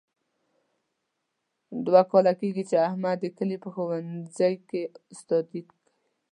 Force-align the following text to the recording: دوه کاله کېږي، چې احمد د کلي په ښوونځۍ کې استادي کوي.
دوه 1.85 2.01
کاله 2.11 2.33
کېږي، 2.39 2.63
چې 2.69 2.75
احمد 2.87 3.17
د 3.21 3.25
کلي 3.37 3.57
په 3.63 3.69
ښوونځۍ 3.73 4.55
کې 4.69 4.81
استادي 5.13 5.61
کوي. 5.69 5.79